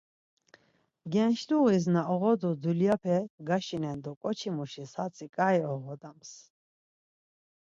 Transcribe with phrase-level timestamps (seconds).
[1.13, 3.17] Gençluğiz na oǧodu dulyape
[3.47, 6.31] gaşinen do ǩoçimuşiz hatzi xai oğodams.